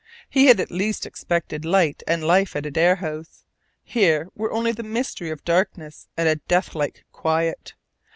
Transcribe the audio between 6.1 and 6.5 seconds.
and a